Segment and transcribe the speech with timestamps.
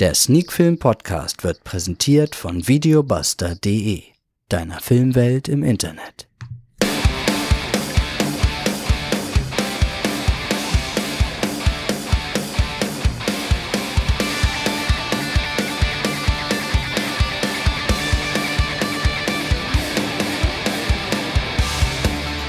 [0.00, 4.02] Der Sneakfilm Podcast wird präsentiert von videobuster.de,
[4.48, 6.26] deiner Filmwelt im Internet.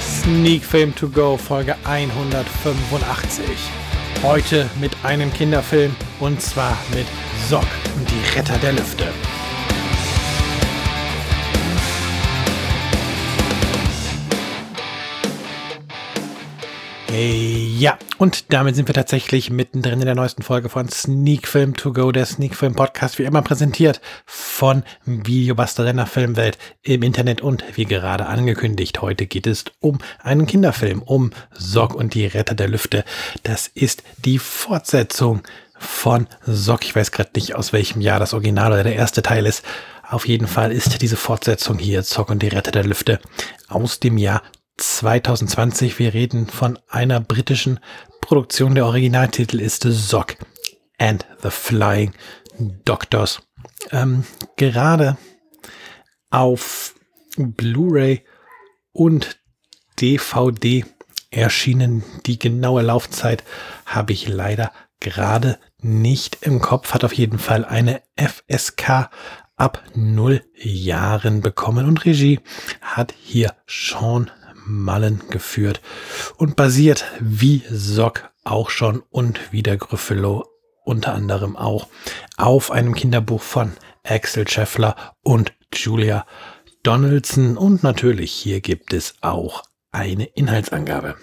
[0.00, 3.89] Sneak Film to Go Folge 185.
[4.22, 7.06] Heute mit einem Kinderfilm und zwar mit
[7.48, 7.64] Sock
[7.96, 9.04] und die Retter der Lüfte.
[17.12, 21.92] Ja, und damit sind wir tatsächlich mittendrin in der neuesten Folge von Sneak Film To
[21.92, 27.64] Go, der Sneak Film Podcast, wie immer präsentiert von Videobuster Renner Filmwelt im Internet und
[27.74, 32.68] wie gerade angekündigt, heute geht es um einen Kinderfilm, um Sock und die Retter der
[32.68, 33.04] Lüfte.
[33.42, 35.42] Das ist die Fortsetzung
[35.76, 36.84] von Sock.
[36.84, 39.64] Ich weiß gerade nicht, aus welchem Jahr das Original oder der erste Teil ist.
[40.08, 43.18] Auf jeden Fall ist diese Fortsetzung hier, Zock und die Retter der Lüfte,
[43.68, 44.42] aus dem Jahr
[44.80, 45.98] 2020.
[45.98, 47.80] Wir reden von einer britischen
[48.20, 48.74] Produktion.
[48.74, 50.36] Der Originaltitel ist Zock
[50.98, 52.12] and the Flying
[52.84, 53.42] Doctors.
[53.90, 54.24] Ähm,
[54.56, 55.16] gerade
[56.30, 56.94] auf
[57.36, 58.24] Blu-ray
[58.92, 59.38] und
[60.00, 60.84] DVD
[61.30, 62.02] erschienen.
[62.26, 63.44] Die genaue Laufzeit
[63.86, 66.94] habe ich leider gerade nicht im Kopf.
[66.94, 69.10] Hat auf jeden Fall eine FSK
[69.56, 72.40] ab 0 Jahren bekommen und Regie
[72.80, 74.30] hat hier Sean
[74.66, 75.80] Mallen geführt
[76.36, 80.46] und basiert wie Sock auch schon und wie der Gryffalo
[80.84, 81.88] unter anderem auch
[82.36, 86.26] auf einem Kinderbuch von Axel Scheffler und Julia
[86.82, 91.16] Donaldson und natürlich hier gibt es auch eine Inhaltsangabe.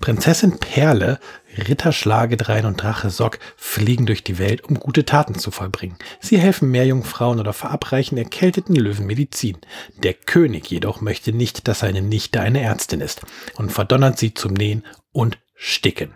[0.00, 1.20] Prinzessin Perle,
[1.60, 5.96] Ritter Schlagedrein und Drache Sock fliegen durch die Welt, um gute Taten zu vollbringen.
[6.20, 9.58] Sie helfen Meerjungfrauen oder verabreichen erkälteten Löwen Medizin.
[10.02, 13.22] Der König jedoch möchte nicht, dass seine Nichte eine Ärztin ist
[13.56, 16.14] und verdonnert sie zum Nähen und Sticken.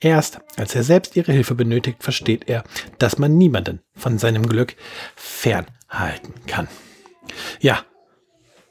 [0.00, 2.64] Erst als er selbst ihre Hilfe benötigt, versteht er,
[2.98, 4.76] dass man niemanden von seinem Glück
[5.14, 6.68] fernhalten kann.
[7.60, 7.84] Ja,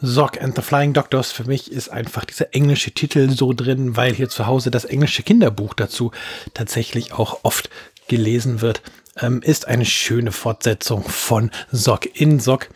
[0.00, 4.14] Sock and the Flying Doctors für mich ist einfach dieser englische Titel so drin, weil
[4.14, 6.12] hier zu Hause das englische Kinderbuch dazu
[6.54, 7.70] tatsächlich auch oft
[8.08, 8.82] gelesen wird.
[9.18, 12.06] Ähm, ist eine schöne Fortsetzung von Sock.
[12.18, 12.68] In Sock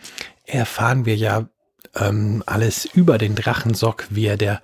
[0.45, 1.49] erfahren wir ja
[1.95, 4.61] ähm, alles über den Drachensock, wie er der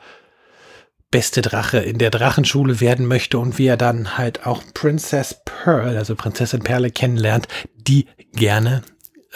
[1.10, 5.96] beste Drache in der Drachenschule werden möchte und wie er dann halt auch Princess Pearl,
[5.96, 8.82] also Prinzessin Perle kennenlernt, die gerne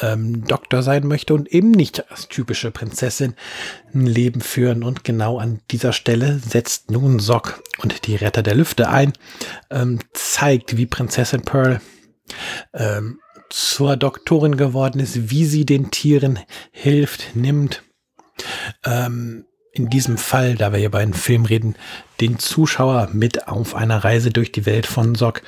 [0.01, 3.35] ähm, Doktor sein möchte und eben nicht als typische Prinzessin
[3.93, 4.83] ein Leben führen.
[4.83, 9.13] Und genau an dieser Stelle setzt nun Sock und die Retter der Lüfte ein,
[9.71, 11.81] ähm, zeigt, wie Prinzessin Pearl
[12.73, 16.41] ähm, zur Doktorin geworden ist, wie sie den Tieren
[16.73, 17.83] hilft, nimmt.
[18.85, 21.75] Ähm, in diesem Fall, da wir hier bei einem Film reden,
[22.21, 25.43] den Zuschauer mit auf einer Reise durch die Welt von Sock,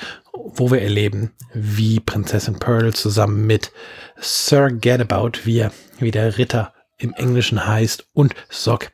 [0.55, 3.73] wo wir erleben, wie Prinzessin Pearl zusammen mit
[4.17, 5.67] Sir Gadabout, wie,
[5.99, 8.91] wie der Ritter im Englischen heißt, und Sock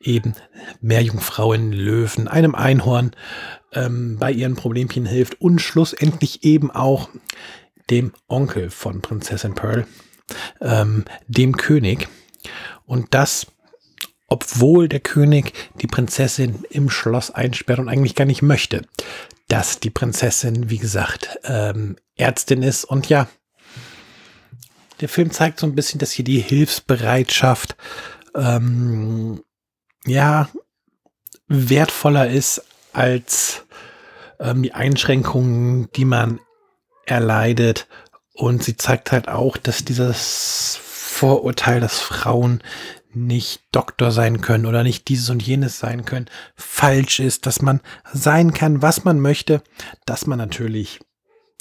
[0.00, 0.34] eben
[0.80, 3.12] Meerjungfrauen, Löwen, einem Einhorn
[3.72, 7.08] ähm, bei ihren Problemchen hilft und schlussendlich eben auch
[7.90, 9.86] dem Onkel von Prinzessin Pearl,
[10.60, 12.08] ähm, dem König.
[12.84, 13.46] Und das
[14.28, 18.82] obwohl der König die Prinzessin im Schloss einsperrt und eigentlich gar nicht möchte,
[19.48, 22.84] dass die Prinzessin, wie gesagt, ähm, Ärztin ist.
[22.84, 23.28] Und ja,
[25.00, 27.76] der Film zeigt so ein bisschen, dass hier die Hilfsbereitschaft
[28.34, 29.42] ähm,
[30.04, 30.48] ja
[31.48, 32.62] wertvoller ist
[32.92, 33.64] als
[34.40, 36.40] ähm, die Einschränkungen, die man
[37.04, 37.86] erleidet.
[38.32, 42.62] Und sie zeigt halt auch, dass dieses Vorurteil, dass Frauen
[43.16, 47.80] nicht Doktor sein können oder nicht dieses und jenes sein können, falsch ist, dass man
[48.12, 49.62] sein kann, was man möchte,
[50.04, 51.00] dass man natürlich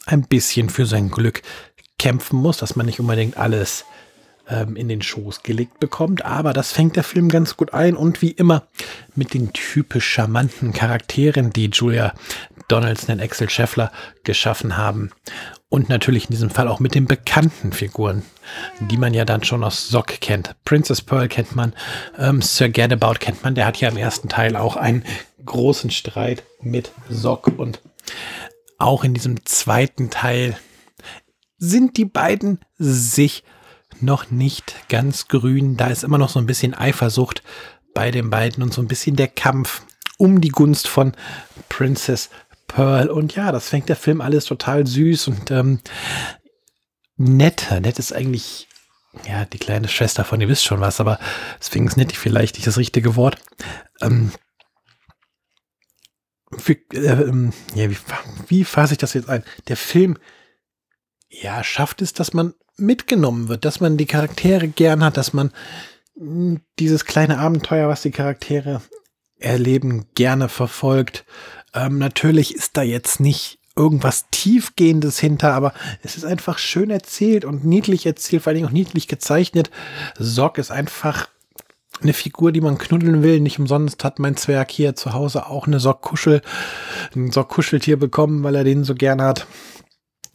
[0.06, 1.42] ein bisschen für sein Glück
[1.98, 3.86] kämpfen muss, dass man nicht unbedingt alles
[4.48, 8.22] ähm, in den Schoß gelegt bekommt, aber das fängt der Film ganz gut ein und
[8.22, 8.68] wie immer
[9.16, 12.14] mit den typisch charmanten Charakteren, die Julia
[12.68, 13.92] Donaldson und Axel Scheffler
[14.24, 15.12] geschaffen haben.
[15.70, 18.24] Und natürlich in diesem Fall auch mit den bekannten Figuren,
[18.80, 20.56] die man ja dann schon aus Sock kennt.
[20.64, 21.74] Princess Pearl kennt man,
[22.18, 25.04] ähm, Sir Gadabout kennt man, der hat ja im ersten Teil auch einen
[25.44, 27.48] großen Streit mit Sock.
[27.58, 27.82] Und
[28.78, 30.58] auch in diesem zweiten Teil
[31.58, 33.44] sind die beiden sich
[34.02, 35.78] noch nicht ganz grün.
[35.78, 37.44] Da ist immer noch so ein bisschen Eifersucht
[37.94, 39.82] bei den beiden und so ein bisschen der Kampf
[40.18, 41.14] um die Gunst von
[41.70, 42.30] Princess
[42.68, 43.10] Pearl.
[43.10, 45.80] Und ja, das fängt der Film alles total süß und ähm,
[47.18, 47.68] nett.
[47.82, 48.68] Nett ist eigentlich,
[49.28, 51.20] ja, die kleine Schwester von, ihr wisst schon was, aber
[51.60, 53.38] deswegen ist nett vielleicht nicht das richtige Wort.
[54.02, 54.32] Ähm,
[56.58, 57.98] für, äh, ähm, ja, wie,
[58.48, 59.44] wie fasse ich das jetzt ein?
[59.68, 60.18] Der Film,
[61.30, 65.52] ja, schafft es, dass man mitgenommen wird, dass man die Charaktere gern hat, dass man
[66.18, 68.82] hm, dieses kleine Abenteuer, was die Charaktere
[69.38, 71.26] erleben, gerne verfolgt.
[71.76, 77.44] Ähm, natürlich ist da jetzt nicht irgendwas Tiefgehendes hinter, aber es ist einfach schön erzählt
[77.44, 79.70] und niedlich erzählt, vor allem auch niedlich gezeichnet.
[80.18, 81.28] Sock ist einfach
[82.02, 83.40] eine Figur, die man knuddeln will.
[83.40, 86.42] Nicht umsonst hat mein Zwerg hier zu Hause auch eine Sockkuschel,
[87.16, 89.46] ein Sockkuscheltier bekommen, weil er den so gern hat.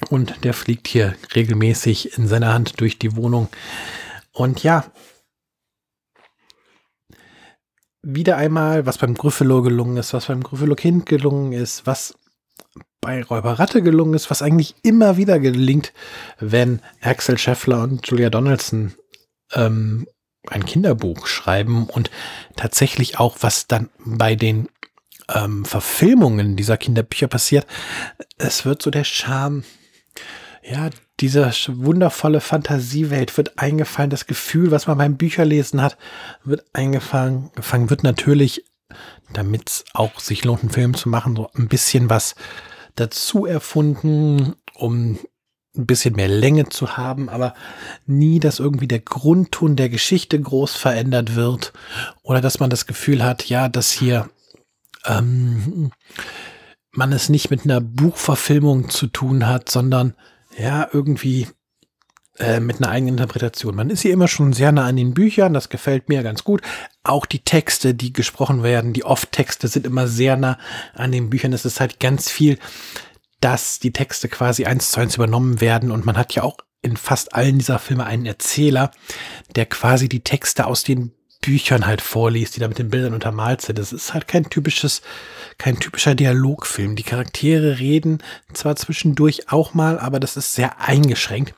[0.08, 3.48] Und der fliegt hier regelmäßig in seiner Hand durch die Wohnung.
[4.32, 4.84] Und ja,
[8.02, 12.14] wieder einmal, was beim Gryffalo gelungen ist, was beim Gryffalo Kind gelungen ist, was
[13.00, 15.92] bei Räuber Ratte gelungen ist, was eigentlich immer wieder gelingt,
[16.38, 18.94] wenn Axel Scheffler und Julia Donaldson
[19.52, 20.06] ähm,
[20.48, 22.10] ein Kinderbuch schreiben und
[22.56, 24.68] tatsächlich auch, was dann bei den
[25.34, 27.66] ähm, Verfilmungen dieser Kinderbücher passiert,
[28.38, 29.64] es wird so der Charme,
[30.62, 35.98] ja, diese wundervolle Fantasiewelt wird eingefallen, das Gefühl, was man beim Bücherlesen hat,
[36.44, 38.64] wird eingefangen, gefangen, wird natürlich,
[39.32, 42.34] damit es auch sich lohnt, einen Film zu machen, so ein bisschen was
[42.96, 45.18] dazu erfunden, um
[45.76, 47.54] ein bisschen mehr Länge zu haben, aber
[48.06, 51.72] nie, dass irgendwie der Grundton der Geschichte groß verändert wird
[52.22, 54.28] oder dass man das Gefühl hat, ja, dass hier
[55.06, 55.92] ähm,
[56.92, 60.14] man es nicht mit einer Buchverfilmung zu tun hat, sondern
[60.60, 61.48] ja, irgendwie
[62.38, 63.74] äh, mit einer eigenen Interpretation.
[63.74, 66.62] Man ist hier immer schon sehr nah an den Büchern, das gefällt mir ganz gut.
[67.02, 70.58] Auch die Texte, die gesprochen werden, die Off-Texte sind immer sehr nah
[70.94, 71.52] an den Büchern.
[71.52, 72.58] Es ist halt ganz viel
[73.40, 76.96] dass die Texte quasi eins zu eins übernommen werden und man hat ja auch in
[76.96, 78.90] fast allen dieser Filme einen Erzähler,
[79.56, 81.12] der quasi die Texte aus den
[81.42, 83.78] Büchern halt vorliest, die da mit den Bildern untermalt sind.
[83.78, 85.00] Das ist halt kein typisches,
[85.60, 86.96] kein typischer Dialogfilm.
[86.96, 88.22] Die Charaktere reden
[88.54, 91.54] zwar zwischendurch auch mal, aber das ist sehr eingeschränkt.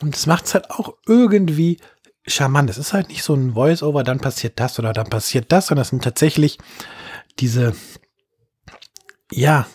[0.00, 1.78] Und das macht es halt auch irgendwie
[2.26, 2.68] charmant.
[2.68, 5.82] Es ist halt nicht so ein Voice-Over, dann passiert das oder dann passiert das, sondern
[5.82, 6.58] es sind tatsächlich
[7.38, 7.76] diese,
[9.30, 9.68] ja,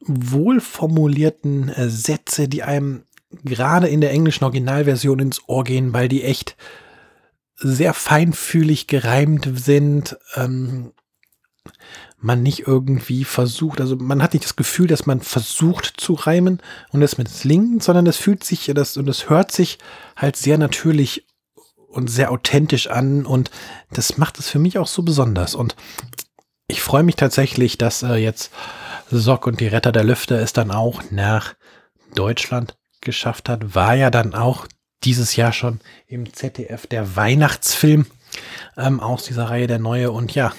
[0.00, 3.04] wohlformulierten äh, Sätze, die einem
[3.44, 6.56] gerade in der englischen Originalversion ins Ohr gehen, weil die echt
[7.54, 10.16] sehr feinfühlig gereimt sind.
[10.34, 10.92] Ähm,
[12.18, 16.60] man nicht irgendwie versucht, also man hat nicht das Gefühl, dass man versucht zu reimen
[16.90, 19.78] und das mit Slingen, sondern das fühlt sich, das, und das hört sich
[20.16, 21.26] halt sehr natürlich
[21.88, 23.50] und sehr authentisch an und
[23.90, 25.76] das macht es für mich auch so besonders und
[26.68, 28.50] ich freue mich tatsächlich, dass äh, jetzt
[29.10, 31.54] Sock und die Retter der Lüfte es dann auch nach
[32.14, 33.74] Deutschland geschafft hat.
[33.74, 34.66] War ja dann auch
[35.04, 38.06] dieses Jahr schon im ZDF der Weihnachtsfilm
[38.76, 40.10] ähm, aus dieser Reihe der neue.
[40.10, 40.52] Und ja,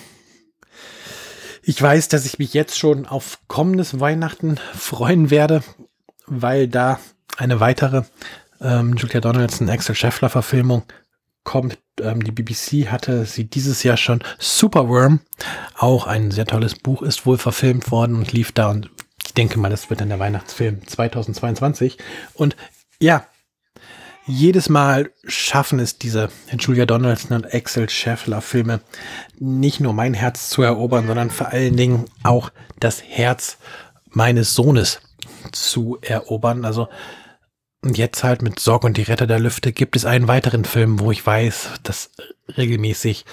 [1.67, 5.63] ich weiß, dass ich mich jetzt schon auf kommendes Weihnachten freuen werde,
[6.25, 6.97] weil da
[7.35, 8.03] eine weitere
[8.61, 10.83] ähm, Julia Donaldson, Axel Scheffler Verfilmung
[11.43, 11.77] kommt.
[11.99, 15.19] Ähm, die BBC hatte sie dieses Jahr schon Superworm,
[15.77, 18.89] auch ein sehr tolles Buch, ist wohl verfilmt worden und lief da und
[19.25, 21.97] ich denke mal, das wird dann der Weihnachtsfilm 2022.
[22.33, 22.55] Und
[23.01, 23.25] ja,
[24.27, 26.29] jedes Mal schaffen es diese
[26.59, 28.81] Julia Donaldson und Axel Scheffler Filme
[29.39, 33.57] nicht nur mein Herz zu erobern, sondern vor allen Dingen auch das Herz
[34.11, 34.99] meines Sohnes
[35.51, 36.65] zu erobern.
[36.65, 36.89] Also
[37.85, 41.11] jetzt halt mit Sorg und die Retter der Lüfte gibt es einen weiteren Film, wo
[41.11, 42.11] ich weiß, dass
[42.57, 43.25] regelmäßig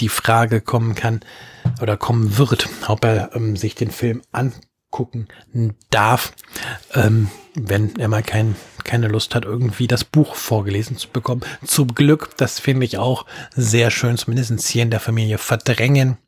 [0.00, 1.20] die Frage kommen kann
[1.82, 4.22] oder kommen wird, ob er ähm, sich den Film
[4.90, 5.28] angucken
[5.90, 6.32] darf,
[6.94, 11.42] ähm, wenn er mal kein, keine Lust hat, irgendwie das Buch vorgelesen zu bekommen.
[11.64, 16.18] Zum Glück, das finde ich auch sehr schön, zumindest hier in der Familie verdrängen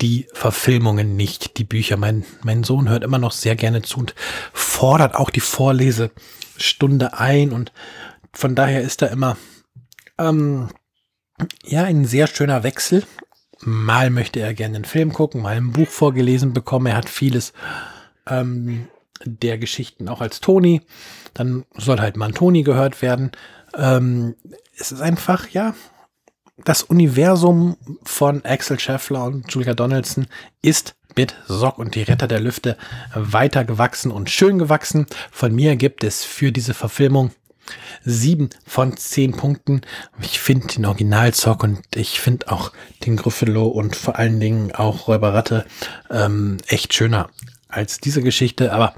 [0.00, 1.96] die Verfilmungen nicht, die Bücher.
[1.96, 4.14] Mein, mein Sohn hört immer noch sehr gerne zu und
[4.52, 6.10] fordert auch die Vorlese
[6.56, 7.72] Stunde ein und
[8.32, 9.36] von daher ist da immer
[10.18, 10.68] ähm,
[11.64, 13.04] ja ein sehr schöner Wechsel.
[13.60, 16.86] Mal möchte er gerne einen Film gucken, mal ein Buch vorgelesen bekommen.
[16.86, 17.52] Er hat vieles
[18.26, 18.88] ähm,
[19.24, 20.82] der Geschichten auch als Toni.
[21.34, 23.32] Dann soll halt mal ein Toni gehört werden.
[23.76, 24.34] Ähm,
[24.78, 25.74] es ist einfach, ja,
[26.64, 30.26] das Universum von Axel Scheffler und Julia Donaldson
[30.62, 32.76] ist mit Sock und die Retter der Lüfte
[33.14, 35.06] weiter gewachsen und schön gewachsen.
[35.30, 37.30] Von mir gibt es für diese Verfilmung
[38.04, 39.82] sieben von zehn Punkten.
[40.20, 42.72] Ich finde den Original Zock und ich finde auch
[43.04, 45.64] den Gryffalo und vor allen Dingen auch Räuberratte
[46.10, 47.30] ähm, echt schöner
[47.68, 48.72] als diese Geschichte.
[48.72, 48.94] Aber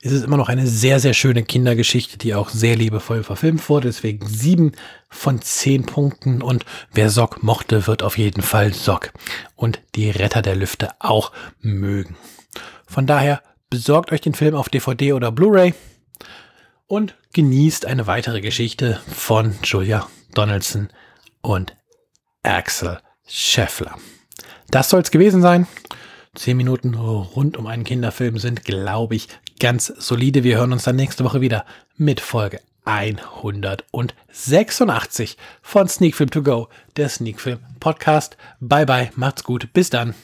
[0.00, 3.88] ist es immer noch eine sehr, sehr schöne Kindergeschichte, die auch sehr liebevoll verfilmt wurde.
[3.88, 4.72] Deswegen sieben
[5.08, 6.42] von zehn Punkten.
[6.42, 9.12] Und wer Sock mochte, wird auf jeden Fall Sock
[9.56, 12.16] und die Retter der Lüfte auch mögen.
[12.86, 15.74] Von daher besorgt euch den Film auf DVD oder Blu-ray
[16.88, 20.88] und genießt eine weitere Geschichte von Julia Donaldson
[21.40, 21.76] und
[22.42, 23.96] Axel Scheffler.
[24.70, 25.66] Das soll es gewesen sein.
[26.34, 29.28] Zehn Minuten rund um einen Kinderfilm sind, glaube ich,
[29.60, 30.42] ganz solide.
[30.44, 31.64] Wir hören uns dann nächste Woche wieder
[31.96, 38.36] mit Folge 186 von Sneak Film To Go, der Sneak Film Podcast.
[38.60, 40.14] Bye bye, macht's gut, bis dann.